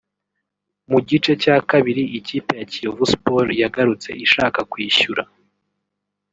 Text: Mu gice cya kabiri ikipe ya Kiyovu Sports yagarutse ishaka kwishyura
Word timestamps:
Mu 0.91 0.99
gice 1.09 1.31
cya 1.43 1.55
kabiri 1.69 2.03
ikipe 2.17 2.51
ya 2.59 2.65
Kiyovu 2.71 3.03
Sports 3.13 3.55
yagarutse 3.61 4.09
ishaka 4.25 4.59
kwishyura 4.71 5.23